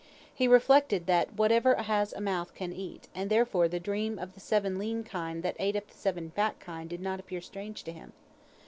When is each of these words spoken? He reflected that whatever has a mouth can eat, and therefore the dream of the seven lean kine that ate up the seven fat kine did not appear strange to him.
He 0.33 0.47
reflected 0.47 1.05
that 1.05 1.35
whatever 1.35 1.75
has 1.75 2.11
a 2.11 2.19
mouth 2.21 2.55
can 2.55 2.73
eat, 2.73 3.07
and 3.13 3.29
therefore 3.29 3.67
the 3.67 3.79
dream 3.79 4.17
of 4.17 4.33
the 4.33 4.39
seven 4.39 4.79
lean 4.79 5.03
kine 5.03 5.41
that 5.41 5.55
ate 5.59 5.75
up 5.75 5.89
the 5.89 5.93
seven 5.95 6.31
fat 6.31 6.59
kine 6.59 6.87
did 6.87 7.01
not 7.01 7.19
appear 7.19 7.39
strange 7.39 7.83
to 7.83 7.91
him. 7.91 8.11